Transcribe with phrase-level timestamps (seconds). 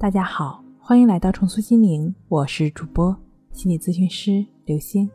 [0.00, 3.14] 大家好，欢迎来到重塑心灵，我是主播
[3.52, 5.06] 心理咨询师刘星。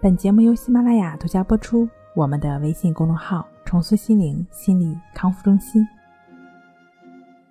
[0.00, 1.88] 本节目由喜马拉雅独家播出。
[2.14, 5.84] 我们的微信公众号“重塑心灵心理康复中心”。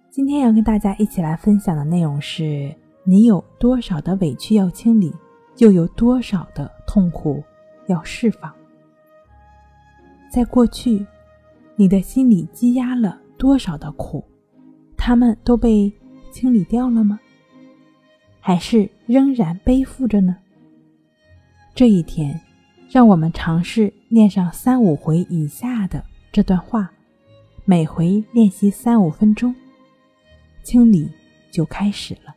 [0.10, 5.14] 今天要跟大家一起来分享的内容是：你有多少的委屈要清理，
[5.54, 7.44] 就有多少的痛苦
[7.88, 8.50] 要释放。
[10.32, 11.06] 在过去，
[11.76, 14.24] 你的心里积压了多少的苦，
[14.96, 15.92] 他们都被
[16.34, 17.20] 清理掉了吗？
[18.40, 20.36] 还是仍然背负着呢？
[21.76, 22.42] 这一天，
[22.90, 26.92] 让我们尝试念上三五回以下的这段话，
[27.66, 29.54] 每回练习三五分钟，
[30.64, 31.10] 清理
[31.52, 32.36] 就开始了。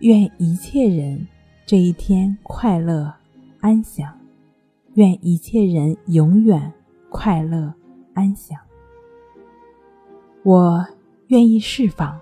[0.00, 1.26] 愿一切人
[1.64, 3.14] 这一天快乐
[3.60, 4.12] 安详。
[4.94, 6.72] 愿一切人永远
[7.10, 7.72] 快乐
[8.14, 8.58] 安详。
[10.42, 10.86] 我
[11.26, 12.18] 愿意释放，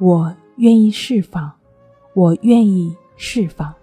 [0.00, 1.52] 我愿意释放，
[2.14, 3.74] 我愿意释放。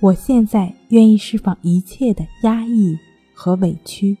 [0.00, 2.98] 我现在愿意释放一切的压抑
[3.32, 4.16] 和委屈。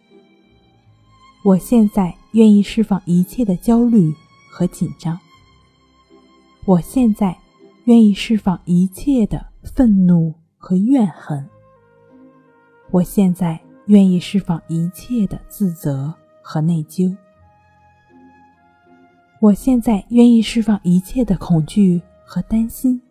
[1.44, 4.14] 我现在愿意释放一切的焦虑
[4.48, 5.18] 和紧张。
[6.64, 7.36] 我现在
[7.86, 11.44] 愿意释放一切的愤怒和怨恨。
[12.92, 17.12] 我现在愿意释放一切的自责和内疚。
[19.42, 23.02] 我现在愿意释放一切的恐惧和担心。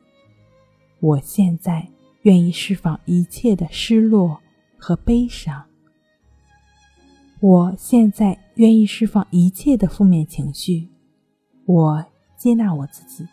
[1.01, 1.85] 我现在
[2.21, 4.39] 愿意释放一切的失落
[4.77, 5.61] 和悲伤。
[7.41, 10.87] 我现在愿意释放一切的负面情绪。
[11.65, 12.05] 我
[12.37, 13.27] 接纳我自己，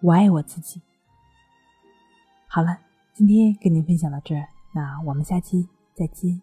[0.00, 0.80] 我爱我自己。
[2.46, 2.78] 好了，
[3.12, 4.46] 今天跟您分享到这儿。
[4.72, 6.40] 那我们下期再见。